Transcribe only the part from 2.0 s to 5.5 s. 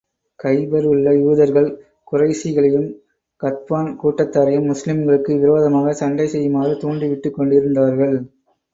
குறைஷிகளையும், கத்பான் கூட்டத்தாரையும், முஸ்லிம்களுக்கு